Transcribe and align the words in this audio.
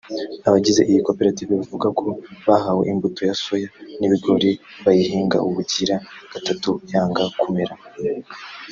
Abagize 0.47 0.81
iyi 0.89 0.99
koperative 1.07 1.51
bavuga 1.59 1.87
ko 1.99 2.07
bahawe 2.47 2.83
imbuto 2.91 3.19
ya 3.29 3.35
soya 3.43 3.67
n’ibigori 3.99 4.51
bayihinga 4.83 5.37
ubugira 5.47 5.95
gatatu 6.33 6.69
yanga 6.91 7.23
kumera 7.39 7.73